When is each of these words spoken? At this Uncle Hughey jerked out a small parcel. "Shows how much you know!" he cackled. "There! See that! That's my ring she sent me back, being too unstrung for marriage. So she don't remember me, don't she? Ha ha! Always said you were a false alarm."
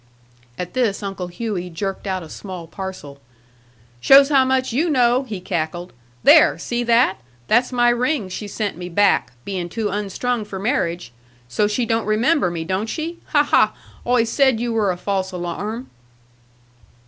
At 0.57 0.73
this 0.73 1.03
Uncle 1.03 1.27
Hughey 1.27 1.69
jerked 1.69 2.07
out 2.07 2.23
a 2.23 2.29
small 2.29 2.65
parcel. 2.65 3.19
"Shows 3.99 4.29
how 4.29 4.43
much 4.43 4.73
you 4.73 4.89
know!" 4.89 5.21
he 5.25 5.39
cackled. 5.39 5.93
"There! 6.23 6.57
See 6.57 6.81
that! 6.85 7.21
That's 7.47 7.71
my 7.71 7.89
ring 7.89 8.27
she 8.27 8.47
sent 8.47 8.77
me 8.77 8.89
back, 8.89 9.33
being 9.45 9.69
too 9.69 9.89
unstrung 9.89 10.43
for 10.43 10.57
marriage. 10.57 11.11
So 11.47 11.67
she 11.67 11.85
don't 11.85 12.07
remember 12.07 12.49
me, 12.49 12.63
don't 12.63 12.89
she? 12.89 13.19
Ha 13.27 13.43
ha! 13.43 13.75
Always 14.03 14.31
said 14.31 14.59
you 14.59 14.73
were 14.73 14.89
a 14.89 14.97
false 14.97 15.31
alarm." 15.31 15.87